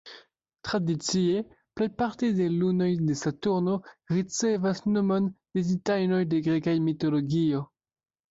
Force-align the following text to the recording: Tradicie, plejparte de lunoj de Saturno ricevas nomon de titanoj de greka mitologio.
Tradicie, 0.67 1.41
plejparte 1.79 2.29
de 2.39 2.47
lunoj 2.61 2.87
de 3.09 3.17
Saturno 3.19 3.75
ricevas 4.15 4.81
nomon 4.95 5.29
de 5.59 5.65
titanoj 5.69 6.23
de 6.35 6.41
greka 6.51 6.75
mitologio. 6.89 7.61